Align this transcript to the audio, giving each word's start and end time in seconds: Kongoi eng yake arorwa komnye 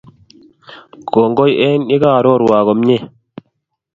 Kongoi 1.11 1.53
eng 1.67 1.83
yake 1.91 2.09
arorwa 2.17 2.57
komnye 2.67 2.97